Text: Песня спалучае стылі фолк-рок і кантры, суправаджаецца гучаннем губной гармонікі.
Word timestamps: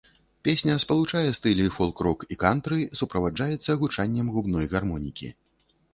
Песня 0.47 0.77
спалучае 0.83 1.29
стылі 1.39 1.67
фолк-рок 1.75 2.25
і 2.35 2.37
кантры, 2.45 2.79
суправаджаецца 3.03 3.79
гучаннем 3.85 4.27
губной 4.39 4.65
гармонікі. 4.77 5.35